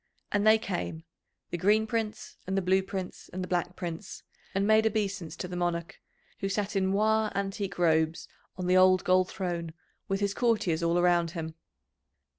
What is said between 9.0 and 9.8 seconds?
gold throne,